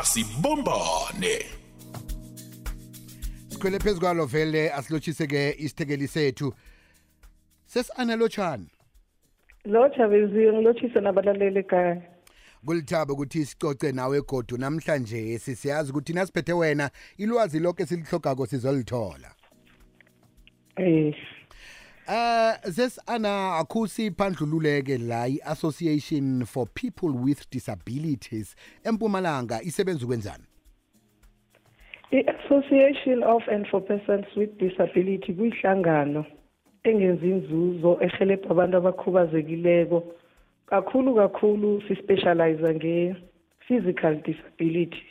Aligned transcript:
asibombane 0.00 1.44
sikhwele 3.48 3.78
phezu 3.78 4.00
kwalo 4.00 4.26
vele 4.26 4.72
asilotshise-ke 4.72 5.54
isithekeli 5.58 6.08
sethu. 6.08 6.54
Sesi-analotshani 7.66 8.68
lotsha 9.64 10.08
beziyo 10.08 10.52
ngilotshise 10.52 11.00
nabalaleli 11.00 11.58
ekhaya. 11.58 12.02
Kulithaba 12.66 13.12
ukuthi 13.12 13.44
sicoce 13.44 13.92
nawe 13.92 14.20
godu 14.20 14.56
namhlanje 14.56 15.38
sisiyazi 15.38 15.90
ukuthi 15.90 16.12
nasiphethe 16.12 16.52
wena 16.52 16.90
ilwazi 17.18 17.60
lonke 17.60 17.86
silihlogako 17.86 18.46
sizolithola. 18.46 19.34
Eh 20.76 21.14
Uh 22.10 22.58
sesana 22.66 23.58
akhusi 23.60 24.10
phandlululeke 24.10 24.98
la 24.98 25.26
i-Association 25.28 26.44
for 26.44 26.66
People 26.66 27.12
with 27.12 27.48
Disabilities 27.50 28.56
eMpumalanga 28.84 29.62
isebenza 29.62 30.04
ukwenzani? 30.04 30.44
I-association 32.10 33.22
of 33.22 33.42
and 33.46 33.64
for 33.68 33.80
persons 33.80 34.26
with 34.36 34.58
disability 34.58 35.32
kuyihlangano 35.32 36.24
engenzi 36.84 37.30
inzuzo 37.30 37.98
ehelebha 38.00 38.50
abantu 38.50 38.76
abakhubazekileko. 38.76 40.02
Kakhulu 40.66 41.14
kakhulu 41.14 41.82
sispecialize 41.88 42.74
nge-physical 42.74 44.14
disability. 44.26 45.06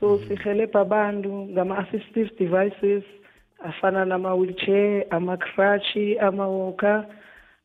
So 0.00 0.18
sihelebha 0.18 0.80
abantu 0.80 1.48
ngama-assistive 1.48 2.36
devices 2.38 3.04
afana 3.64 4.04
nama-wheelchair 4.04 5.06
ama-crushi 5.10 6.18
ama-walker 6.18 7.06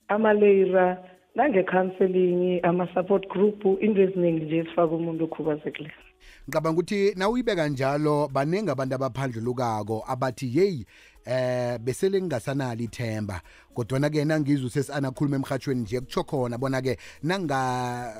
ama-leira 0.08 0.98
nange-counseling 1.36 2.60
ama-support 2.64 3.28
group 3.30 3.64
into 3.82 4.02
eziningi 4.02 4.46
nje 4.46 4.58
ezifaka 4.58 4.96
umuntu 4.96 5.24
okhubazekileyo 5.24 5.96
ngicabanga 6.48 6.80
ukuthi 6.80 7.14
na 7.16 7.30
uyibeka 7.30 7.68
njalo 7.68 8.28
baningi 8.28 8.72
abantu 8.72 8.96
abaphandlulukako 8.96 10.04
abathi 10.08 10.58
yeyi 10.58 10.86
eh 11.26 11.78
besele 11.80 12.22
ngingasanali 12.22 12.84
ithemba. 12.84 13.42
Kodwana-ke 13.74 14.26
nangizwe 14.26 14.70
sesanakhuluma 14.70 15.36
emhatshweni 15.36 15.82
nje 15.82 16.00
kutsho 16.00 16.24
khona 16.24 16.58
bona-ke 16.58 16.98
nanga 17.24 18.14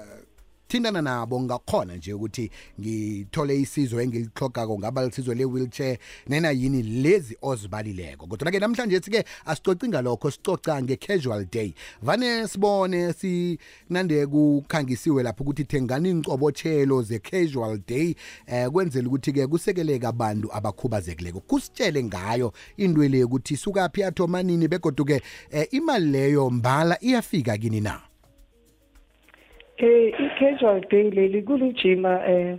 thintana 0.72 1.02
nabo 1.02 1.42
ngakhona 1.42 1.96
nje 1.96 2.14
ukuthi 2.14 2.52
ngithole 2.80 3.60
isizo 3.62 4.02
engilihlogako 4.02 4.80
ngaba 4.80 5.06
lisizo 5.06 5.34
le-wheelchair 5.34 5.98
nena 6.28 6.52
yini 6.52 6.84
lezi 6.84 7.38
ozibalileko. 7.42 8.28
Kodwa-ke 8.28 8.60
namhlanje 8.60 9.00
sike 9.00 9.24
asicoci 9.46 9.88
ngalokho 9.88 10.32
sicoca 10.32 10.82
nge-casual 10.82 11.46
day. 11.52 11.74
Vane 12.02 12.48
sibone 12.48 13.14
sinande 13.14 14.28
kukhangisiwe 14.28 15.24
lapho 15.24 15.44
ukuthi 15.44 15.64
thengani 15.64 16.10
iy'ncobotshelo 16.10 17.02
ze-casual 17.02 17.80
day 17.88 18.16
eh 18.48 18.70
kwenzela 18.70 19.08
ukuthi-ke 19.08 19.48
kusekeleke 19.48 20.08
abantu 20.08 20.54
abakhubazekileko. 20.54 21.40
Kusitshele 21.40 22.04
ngayo 22.04 22.54
into 22.78 23.02
le 23.02 23.24
ukuthi 23.24 23.58
sukaphi 23.58 24.04
athoma 24.04 24.44
nini 24.44 24.68
begoduke 24.68 25.22
eh, 25.52 25.68
imali 25.72 26.12
leyo 26.12 26.50
mbala 26.50 26.98
iyafika 27.04 27.58
kini 27.58 27.82
na? 27.82 28.11
Eh 29.82 30.14
i-casual 30.20 30.82
day 30.92 31.10
leli 31.10 31.42
kulijima 31.42 32.22
eh 32.28 32.58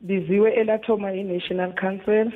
biziwe 0.00 0.52
elathoma 0.54 1.12
i-National 1.12 1.72
Council 1.72 2.30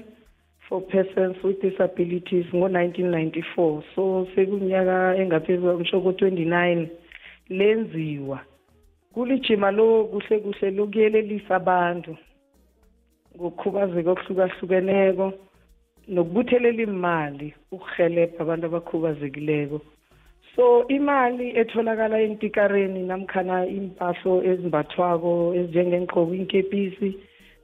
for 0.69 0.81
Persons 0.83 1.37
with 1.45 1.61
Disabilities 1.63 2.47
ngo-1994 2.55 3.83
so 3.95 4.27
sekunyaka 4.35 5.17
engaphezulu 5.17 5.79
ngisho 5.79 6.01
ko-29 6.01 6.89
lenziwa. 7.49 8.41
Kulijima 9.15 9.71
lo 9.71 10.05
kuhle 10.05 10.39
kuhle 10.39 10.71
lokuyelelisa 10.71 11.57
abantu 11.57 12.17
ngokukhubazeka 13.37 14.11
okuhlukahlukeneko 14.11 15.33
nokubuthelela 16.09 16.83
imali 16.83 17.55
ukuhelebha 17.71 18.41
abantu 18.41 18.67
abakhubazekileko. 18.67 19.81
So 20.55 20.87
imali 20.89 21.47
etholakala 21.61 22.21
entikareni 22.21 23.03
namkhana 23.03 23.67
impahlo 23.67 24.33
ezimbathwako 24.51 25.55
ezinjengengqoko 25.59 26.35
inkepisi 26.35 27.11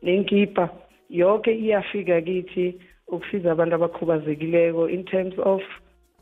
nenkipa 0.02 0.64
yonke 1.10 1.52
iyafika 1.62 2.20
kithi 2.20 2.66
ukusiza 3.08 3.52
abantu 3.52 3.74
abakhubazekileko 3.74 4.88
in 4.88 5.04
terms 5.04 5.34
of 5.38 5.62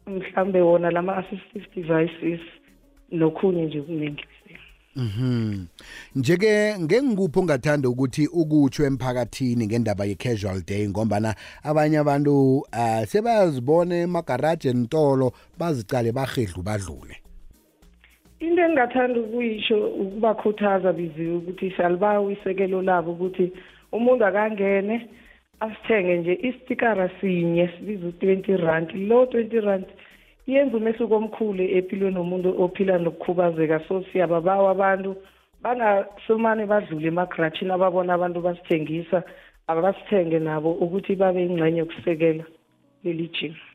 mhlambe 0.06 0.60
wona 0.60 0.90
lama-assistive 0.90 1.66
devices 1.74 2.40
nokhunye 3.12 3.62
nje 3.66 3.80
kuningi 3.82 4.24
Mhm. 4.96 5.66
Njeke 6.16 6.78
ngengikuphi 6.80 7.38
ongathanda 7.38 7.88
ukuthi 7.88 8.26
ukutsho 8.26 8.84
emphakathini 8.84 9.66
ngendaba 9.66 10.04
ye-casual 10.04 10.62
day 10.66 10.88
ngombana 10.88 11.34
abanye 11.62 11.98
abantu 11.98 12.58
uh, 12.58 13.04
sebazibona 13.06 13.94
emagaraji 14.02 14.68
entolo 14.68 15.32
bazicale 15.58 16.12
bahedlu 16.12 16.62
badlule. 16.62 17.16
into 18.40 18.62
engingathanda 18.62 19.20
ukuyisho 19.20 19.88
ukubakhuthaza 19.88 20.92
biziwe 20.92 21.36
ukuthi 21.36 21.74
salibawa 21.76 22.32
isekelo 22.32 22.82
labo 22.82 23.12
ukuthi 23.12 23.52
umuntu 23.92 24.24
akangene 24.24 25.08
asithenge 25.60 26.16
nje 26.16 26.34
isitikara 26.42 27.10
sinye 27.20 27.68
sibiza 27.68 28.06
u-twenty 28.06 28.56
rand 28.56 28.90
lo 28.94 29.26
twenty 29.26 29.60
rand 29.60 29.86
yenza 30.52 30.76
umehluko 30.76 31.14
omkhulu 31.16 31.62
empilweni 31.76 32.14
nomuntu 32.14 32.48
ophila 32.62 32.98
nokukhubazeka. 32.98 33.80
So 33.86 34.04
siyababawa 34.12 34.70
abantu. 34.70 35.10
Bangasomane 35.62 36.64
badlule 36.66 37.08
emagratshini 37.08 37.72
ababona 37.72 38.14
abantu 38.14 38.38
basithengisa 38.46 39.18
abasithenge 39.70 40.38
nabo 40.38 40.70
ukuthi 40.84 41.14
babe 41.20 41.40
ingxenye 41.44 41.78
yokusekela 41.78 42.44
leli 43.04 43.28
jima 43.34 43.69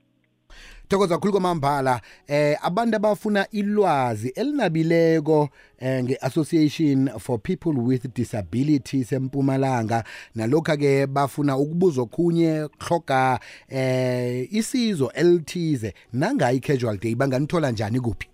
Thokoza 0.87 1.15
kakhulu 1.15 1.31
kwamambala. 1.31 2.01
Eh 2.27 2.57
abantu 2.61 2.95
abafuna 2.95 3.47
ilwazi 3.51 4.29
elinabileko 4.29 5.49
eh, 5.79 6.03
nge-Association 6.03 7.09
for 7.19 7.39
People 7.39 7.79
with 7.79 8.13
Disabilities 8.15 9.11
eMpumalanga. 9.11 10.03
Nalokho 10.35 10.77
ke 10.77 11.07
bafuna 11.07 11.57
ukubuza 11.57 12.01
okhunye 12.01 12.69
hloga 12.79 13.39
eh 13.69 14.53
isizo 14.53 15.11
elithize 15.13 15.93
nanga 16.13 16.51
i-casual 16.51 16.97
day 16.97 17.15
banganithola 17.15 17.71
njani 17.71 17.99
kuphi? 17.99 18.27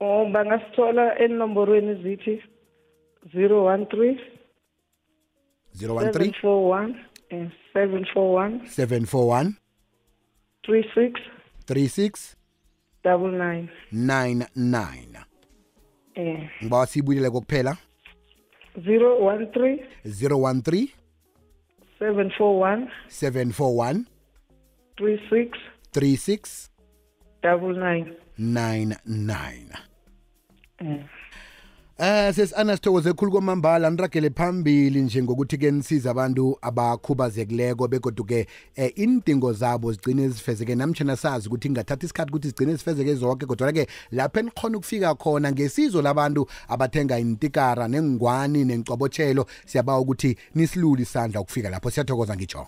Oh 0.00 0.26
bangasithola 0.26 1.18
enomborweni 1.18 2.02
zithi 2.02 2.42
013 3.34 4.16
013 5.76 6.32
741 6.52 6.94
eh, 7.30 7.48
741 7.74 8.60
741 8.66 9.61
36 10.66 11.20
36 11.66 12.36
99 13.04 13.68
99 13.92 15.24
eh. 16.14 16.50
Ngibawa 16.62 16.86
siyibuyele 16.86 17.30
kokuphela 17.30 17.76
013 18.76 19.78
013 20.04 20.88
741 21.98 22.88
741 23.08 24.04
36 24.96 25.58
36 25.92 26.70
99 27.42 28.14
99 28.38 29.76
eh. 30.78 31.04
Eh 31.98 32.34
sesana 32.34 32.76
sithokoze 32.76 33.12
khulu 33.12 33.32
kwamambala 33.32 33.90
niragele 33.90 34.30
phambili 34.30 35.00
nje 35.02 35.22
ngokuthi 35.22 35.58
ke 35.58 35.70
nisiza 35.70 36.10
abantu 36.10 36.58
abakhubazekileko 36.62 37.88
begodu 37.88 38.24
ke 38.24 38.46
eh, 38.76 38.92
indingo 38.96 39.52
zabo 39.52 39.92
zigcine 39.92 40.28
zifezeke. 40.28 40.74
Namtjhana 40.74 41.16
sazi 41.16 41.48
ukuthi 41.48 41.70
ngingathatha 41.70 42.04
isikhathi 42.04 42.30
ukuthi 42.30 42.48
zigcine 42.48 42.74
zifezeke 42.74 43.14
zonke 43.14 43.46
kodwa 43.46 43.72
ke 43.72 43.86
lapha 44.10 44.40
enikhona 44.40 44.78
ukufika 44.78 45.14
khona 45.14 45.52
ngesizo 45.52 46.02
labantu 46.02 46.46
abathenga 46.68 47.18
intikara 47.18 47.88
nengwani 47.88 48.64
nencobotshelo 48.64 49.46
siyabawa 49.66 50.00
ukuthi 50.00 50.36
nisilule 50.54 51.02
isandla 51.02 51.40
ukufika 51.40 51.70
lapho. 51.70 51.90
Siyathokoza 51.90 52.36
ngitsho 52.36 52.66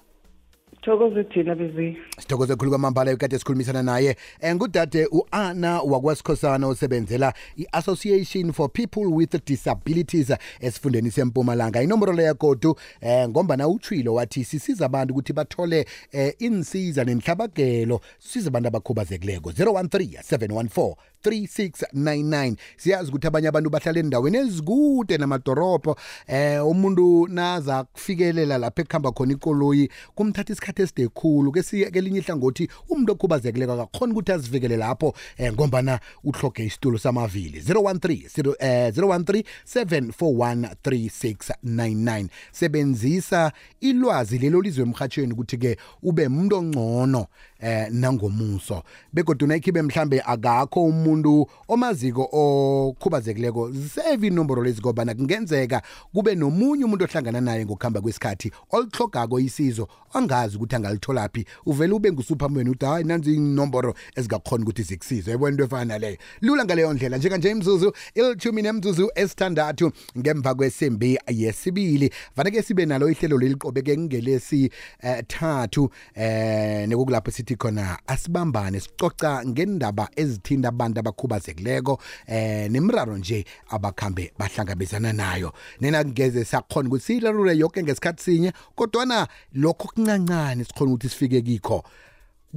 thokoze 0.84 1.24
thina 1.24 1.54
bezi 1.54 1.96
sithokoze 2.18 2.56
khulu 2.56 2.70
kwamambala 2.70 3.10
ekade 3.10 3.38
sikhulumisana 3.38 3.82
naye. 3.82 4.16
Um 4.42 4.54
ngudade 4.54 5.06
u-ana 5.06 5.80
wakwasikhosana 5.80 6.66
osebenzela 6.66 7.34
i-association 7.56 8.52
for 8.52 8.68
people 8.72 9.06
with 9.06 9.44
disabilities 9.46 10.32
esifundeni 10.60 11.10
sempumalanga. 11.10 11.82
Inomboro 11.82 12.12
leyo 12.12 12.34
godu 12.34 12.76
um 13.02 13.28
ngombana 13.28 13.68
utshwilo 13.68 14.14
wathi 14.14 14.44
sisiza 14.44 14.86
abantu 14.86 15.14
ukuthi 15.14 15.32
bathole 15.32 15.86
um 16.14 16.30
insiza 16.38 17.04
nenhlabagelo. 17.04 18.00
Sisiza 18.18 18.48
abantu 18.48 18.68
abakhubazekileko. 18.68 19.50
013 19.50 20.22
714 20.22 20.94
3699 21.24 22.56
siyazi 22.76 23.08
ukuthi 23.10 23.26
abanye 23.26 23.48
abantu 23.48 23.70
bahlala 23.70 24.00
endaweni 24.00 24.36
ezikude 24.36 25.18
namadorobho 25.18 25.96
eh 26.26 26.66
umuntu 26.66 27.28
naza 27.28 27.84
kufikelela 27.84 28.58
lapha 28.58 28.82
ekuhamba 28.82 29.12
khona 29.12 29.32
ikoloyi 29.32 29.88
kumthatha 30.14 30.52
isikhathi 30.52 30.73
eside 30.82 31.08
khulu. 31.08 31.52
Kelinye 31.52 32.18
ihlangothi 32.18 32.68
umuntu 32.88 33.12
okhubazekileko 33.12 33.72
akakhona 33.72 34.12
ukuthi 34.12 34.32
azivikele 34.32 34.76
lapho 34.76 35.14
eh 35.38 35.52
ngombana 35.52 36.00
uhloge 36.24 36.64
isitulo 36.64 36.98
samavili. 36.98 37.60
013 37.60 38.54
eh 38.58 38.92
013 38.92 39.44
741 39.64 40.74
3699 40.84 42.28
sebenzisa 42.52 43.52
ilwazi 43.80 44.38
lelo 44.38 44.60
lizwe 44.60 44.82
emhathweni 44.82 45.32
ukuthi 45.32 45.56
ke 45.58 45.76
ube 46.02 46.26
umuntu 46.26 46.56
ongcono 46.56 47.26
eh 47.64 47.88
nangomuso. 47.90 48.82
Begodwa 49.12 49.48
nayikhibe 49.48 49.82
mhlambe 49.82 50.22
akakho 50.26 50.84
umuntu 50.84 51.46
omaziko 51.68 52.28
okhubazekileko 52.32 53.72
save 53.94 54.26
inomboro 54.26 54.62
lezi 54.64 54.80
ngoba 54.80 55.14
kungenzeka 55.14 55.82
kube 56.12 56.34
nomunye 56.34 56.84
umuntu 56.84 57.04
ohlangana 57.04 57.40
naye 57.40 57.64
ngokuhamba 57.64 58.00
kwesikhathi 58.00 58.52
olihlogako 58.70 59.40
isizo 59.40 59.88
angazi 60.12 60.56
ukuthi 60.56 60.76
angalitholaphi. 60.76 61.46
Uvele 61.66 61.92
ube 61.92 62.12
ngusuperman 62.12 62.68
uthi 62.68 62.84
hayi 62.86 63.04
nanzi 63.04 63.34
inomboro 63.34 63.94
ezingakhona 64.16 64.62
ukuthi 64.62 64.82
zikusize. 64.82 65.30
Yabona 65.30 65.50
into 65.50 65.64
efana 65.64 65.84
naleyo 65.84 66.18
lula 66.40 66.64
ngaleyo 66.64 66.92
ndlela. 66.92 67.16
Njenganje 67.16 67.50
imzuzu 67.50 67.92
ilithumi 68.14 68.62
nemzuzu 68.62 69.10
esithandathu 69.14 69.92
ngemva 70.18 70.54
kwesimbi 70.54 71.18
yesibili 71.28 72.10
vaneke 72.36 72.62
sibe 72.62 72.86
nalo 72.86 73.10
ihlelo 73.10 73.38
leliqobeke 73.38 73.98
ngelesi 73.98 74.70
eh, 75.02 75.24
thathu 75.26 75.90
eh 76.14 76.88
nekukulapho 76.88 77.30
sithi 77.30 77.53
khona 77.56 77.98
asibambane 78.06 78.80
sicoca 78.80 79.42
ngendaba 79.46 80.08
ezithinta 80.16 80.68
abantu 80.68 81.00
abakhubazekileko 81.00 82.00
eh 82.26 82.70
nemraro 82.70 83.16
nje 83.16 83.44
abakhambe 83.70 84.32
bahlangabezana 84.38 85.12
nayo. 85.12 85.52
Nina 85.80 86.04
ngeze 86.04 86.44
sakhona 86.44 86.88
ukuthi 86.88 87.04
siyilarule 87.04 87.56
yonke 87.58 87.82
ngesikhathi 87.82 88.22
sinye 88.22 88.52
kodwana 88.74 89.28
lokho 89.52 89.88
kuncancane 89.88 90.64
sikhona 90.64 90.92
ukuthi 90.92 91.08
sifike 91.08 91.42
kikho 91.42 91.84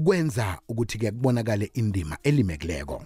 kwenza 0.04 0.58
ukuthi 0.68 0.98
ke 0.98 1.12
kubonakale 1.12 1.72
indima 1.74 2.18
elimekileko 2.24 3.04